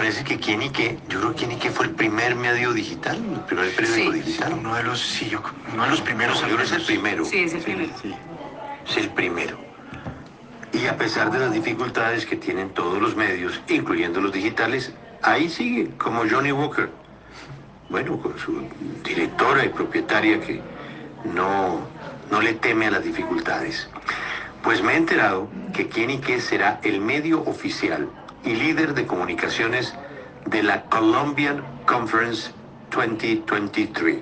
[0.00, 2.72] parece que quién y qué, yo creo que quién y qué fue el primer medio
[2.72, 4.20] digital, el primer periódico Sí.
[4.20, 4.54] digital.
[4.54, 5.42] Uno de los, sí, yo,
[5.74, 6.40] uno de los primeros.
[6.40, 7.24] Yo creo que es el primero.
[7.26, 7.92] Sí, es el primero.
[8.00, 8.14] Sí.
[8.88, 9.58] Es el primero.
[10.72, 15.50] Y a pesar de las dificultades que tienen todos los medios, incluyendo los digitales, ahí
[15.50, 16.88] sigue, como Johnny Walker.
[17.90, 18.62] Bueno, con su
[19.04, 20.62] directora y propietaria que
[21.24, 21.80] no,
[22.30, 23.86] no le teme a las dificultades.
[24.62, 28.08] Pues me he enterado que quién y qué será el medio oficial
[28.44, 29.94] y líder de comunicaciones
[30.46, 32.52] de la Colombian Conference
[32.90, 34.18] 2023,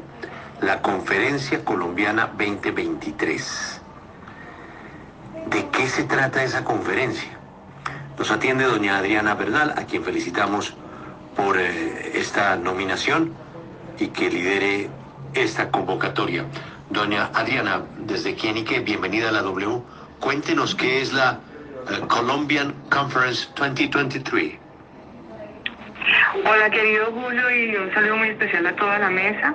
[0.60, 3.80] la Conferencia Colombiana 2023.
[5.50, 7.38] ¿De qué se trata esa conferencia?
[8.18, 10.74] Nos atiende doña Adriana Bernal, a quien felicitamos
[11.36, 13.32] por eh, esta nominación
[13.98, 14.90] y que lidere
[15.34, 16.44] esta convocatoria.
[16.90, 19.82] Doña Adriana, desde qué, bienvenida a la W.
[20.20, 21.40] Cuéntenos qué es la
[22.08, 24.58] Colombian Conference 2023.
[26.44, 29.54] Hola querido Julio y un saludo muy especial a toda la mesa.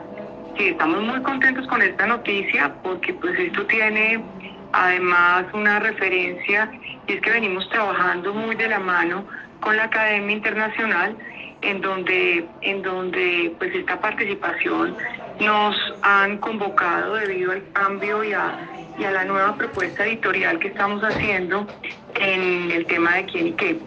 [0.57, 4.23] Sí, estamos muy contentos con esta noticia porque pues esto tiene
[4.71, 6.71] además una referencia
[7.07, 9.25] y es que venimos trabajando muy de la mano
[9.59, 11.15] con la Academia Internacional
[11.61, 14.97] en donde en donde pues esta participación
[15.39, 18.57] nos han convocado debido al cambio y a,
[18.97, 21.67] y a la nueva propuesta editorial que estamos haciendo
[22.15, 23.79] en el tema de quién y qué.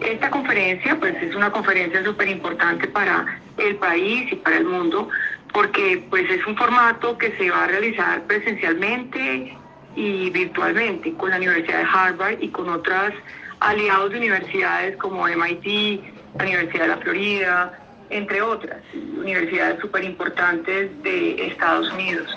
[0.00, 5.08] Esta conferencia, pues es una conferencia súper importante para el país y para el mundo,
[5.52, 9.56] porque pues es un formato que se va a realizar presencialmente
[9.94, 13.14] y virtualmente con la Universidad de Harvard y con otras
[13.60, 16.02] aliados de universidades como MIT,
[16.38, 17.78] la Universidad de la Florida,
[18.10, 22.36] entre otras universidades súper importantes de Estados Unidos.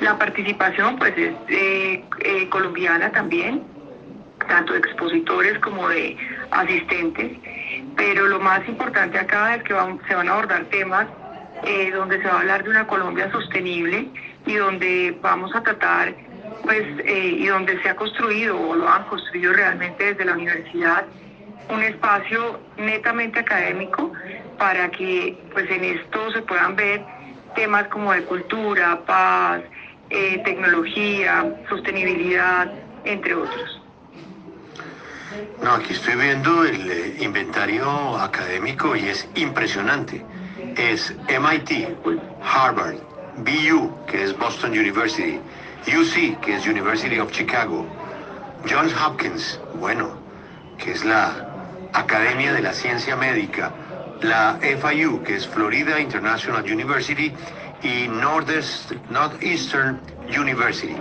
[0.00, 3.62] La participación pues es eh, eh, colombiana también,
[4.46, 6.16] tanto de expositores como de
[6.50, 7.32] asistentes,
[7.96, 9.74] pero lo más importante acá es que
[10.08, 11.06] se van a abordar temas
[11.62, 14.08] eh, donde se va a hablar de una Colombia sostenible
[14.46, 16.14] y donde vamos a tratar,
[16.62, 21.04] pues, eh, y donde se ha construido o lo han construido realmente desde la universidad
[21.70, 24.12] un espacio netamente académico
[24.58, 27.02] para que, pues, en esto se puedan ver
[27.54, 29.62] temas como de cultura, paz,
[30.10, 32.70] eh, tecnología, sostenibilidad,
[33.04, 33.83] entre otros.
[35.62, 40.24] No, aquí estoy viendo el eh, inventario académico y es impresionante.
[40.76, 41.96] Es MIT,
[42.42, 42.96] Harvard,
[43.38, 45.40] BU, que es Boston University,
[45.86, 47.86] UC, que es University of Chicago,
[48.68, 50.16] Johns Hopkins, bueno,
[50.78, 51.32] que es la
[51.92, 53.72] Academia de la Ciencia Médica,
[54.22, 57.32] la FIU, que es Florida International University,
[57.82, 60.94] y Northeast- Northeastern University.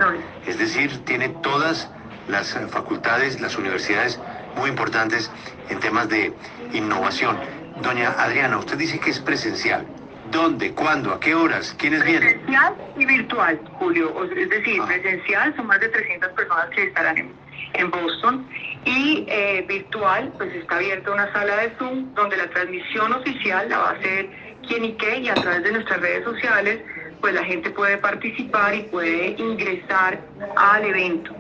[0.46, 1.90] Es decir, tiene todas
[2.28, 4.20] las eh, facultades, las universidades
[4.58, 5.32] muy importantes
[5.70, 6.34] en temas de
[6.74, 7.38] innovación.
[7.82, 9.86] Doña Adriana, usted dice que es presencial.
[10.32, 10.74] ¿Dónde?
[10.74, 11.14] ¿Cuándo?
[11.14, 11.76] ¿A qué horas?
[11.78, 12.40] ¿Quiénes vienen?
[12.40, 14.14] Presencial y virtual, Julio.
[14.36, 14.86] Es decir, Ah.
[14.88, 17.34] presencial son más de 300 personas que estarán en,
[17.74, 18.48] en Boston
[18.86, 23.78] y eh, virtual, pues está abierta una sala de Zoom donde la transmisión oficial la
[23.78, 24.30] va a hacer
[24.68, 26.82] quien y qué y a través de nuestras redes sociales
[27.24, 30.20] pues la gente puede participar y puede ingresar
[30.58, 31.34] al evento.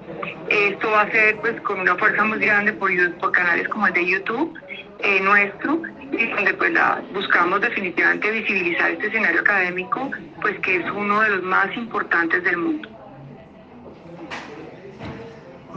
[0.48, 3.94] Esto va a ser pues con una fuerza muy grande por, por canales como el
[3.94, 4.58] de YouTube
[5.00, 5.82] eh, nuestro
[6.14, 10.10] y donde pues la, buscamos definitivamente visibilizar este escenario académico
[10.42, 12.88] pues que es uno de los más importantes del mundo.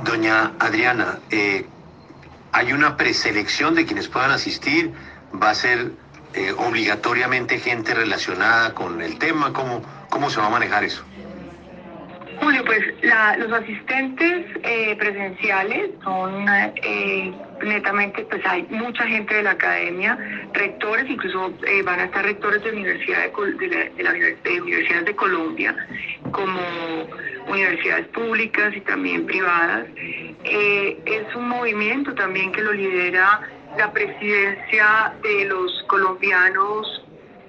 [0.04, 1.66] Doña Adriana, eh,
[2.52, 4.92] ¿hay una preselección de quienes puedan asistir?
[5.34, 5.90] ¿Va a ser
[6.32, 9.52] eh, obligatoriamente gente relacionada con el tema?
[9.52, 9.82] ¿Cómo,
[10.16, 11.04] ¿Cómo se va a manejar eso?
[12.40, 19.42] Julio, pues la- los asistentes eh, presenciales son eh, netamente, pues hay mucha gente de
[19.42, 20.16] la academia,
[20.54, 25.16] rectores, incluso eh, van a estar rectores de, universidad de, la- de de universidades de
[25.16, 25.76] Colombia,
[26.32, 26.60] como
[27.48, 29.84] universidades públicas y también privadas.
[30.44, 33.42] Es un movimiento también que lo lidera
[33.76, 37.02] la presidencia de los colombianos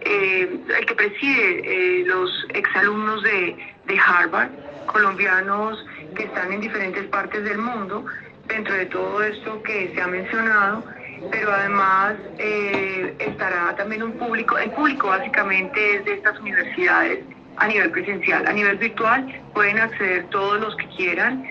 [0.10, 3.58] eh, el que preside eh, los exalumnos de,
[3.88, 4.50] de Harvard,
[4.86, 8.06] colombianos que están en diferentes partes del mundo,
[8.48, 10.82] dentro de todo esto que se ha mencionado,
[11.30, 17.26] pero además eh, estará también un público, el público básicamente es de estas universidades
[17.58, 21.44] a nivel presencial, a nivel virtual pueden acceder todos los que quieran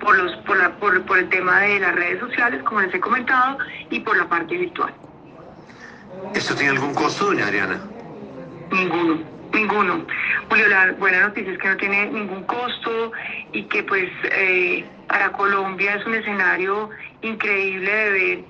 [0.00, 3.00] por, los, por, la, por, por el tema de las redes sociales, como les he
[3.00, 3.58] comentado,
[3.90, 4.94] y por la parte virtual.
[6.34, 7.80] ¿Esto tiene algún costo, doña Adriana?
[8.70, 9.20] Ninguno,
[9.52, 10.06] ninguno.
[10.48, 13.12] Julio, la buena noticia es que no tiene ningún costo
[13.52, 16.90] y que pues eh, para Colombia es un escenario
[17.22, 18.44] increíble de ver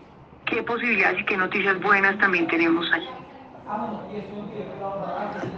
[0.44, 3.08] qué posibilidades y qué noticias buenas también tenemos ahí.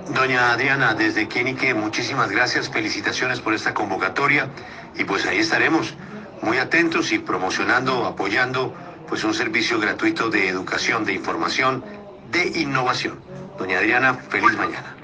[0.09, 4.49] Doña Adriana, desde Quenique, muchísimas gracias, felicitaciones por esta convocatoria
[4.97, 5.95] y pues ahí estaremos
[6.43, 8.75] muy atentos y promocionando, apoyando
[9.13, 11.85] pues un servicio gratuito de educación, de información,
[12.31, 13.21] de innovación.
[13.59, 14.97] Doña Adriana, feliz mañana.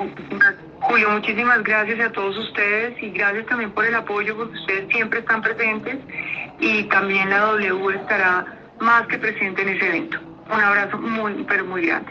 [0.80, 5.18] Julio, muchísimas gracias a todos ustedes y gracias también por el apoyo porque ustedes siempre
[5.18, 5.98] están presentes
[6.58, 8.46] y también la W estará
[8.80, 10.18] más que presente en ese evento.
[10.50, 12.10] Un abrazo muy, pero muy grande.